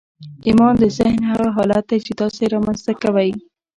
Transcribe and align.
ايمان 0.47 0.73
د 0.81 0.83
ذهن 0.97 1.21
هغه 1.31 1.47
حالت 1.55 1.83
دی 1.89 1.99
چې 2.05 2.11
تاسې 2.19 2.39
يې 2.43 2.51
رامنځته 2.53 2.91
کوئ. 3.01 3.31